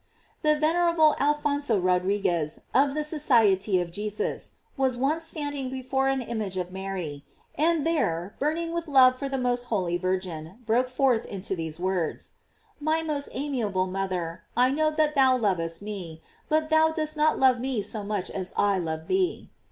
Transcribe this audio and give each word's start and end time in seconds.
* 0.23 0.41
The 0.41 0.55
venerable 0.57 1.15
Alphonso 1.19 1.77
Rodriguez, 1.79 2.61
of 2.73 2.95
the 2.95 3.03
Society 3.03 3.79
of 3.79 3.91
Jesus, 3.91 4.49
was 4.75 4.97
once 4.97 5.23
standing 5.23 5.69
before 5.69 6.07
an 6.07 6.23
image 6.23 6.57
of 6.57 6.71
Mary; 6.73 7.23
and 7.53 7.85
there 7.85 8.33
burning 8.39 8.73
with 8.73 8.87
love 8.87 9.15
for 9.15 9.29
the 9.29 9.37
most 9.37 9.65
holy 9.65 9.97
Virgin, 9.97 10.57
broke 10.65 10.89
forth 10.89 11.27
into 11.27 11.55
these 11.55 11.79
words: 11.79 12.31
"My 12.79 13.03
most 13.03 13.29
amiable 13.33 13.85
mother, 13.85 14.41
I 14.57 14.71
know 14.71 14.89
that 14.89 15.13
thou 15.13 15.37
lovest 15.37 15.83
me, 15.83 16.23
but 16.49 16.71
thou 16.71 16.89
dost 16.89 17.15
not 17.15 17.37
love 17.37 17.59
me 17.59 17.83
so 17.83 18.03
much 18.03 18.31
as 18.31 18.53
I 18.57 18.79
love 18.79 19.05
thee." 19.07 19.51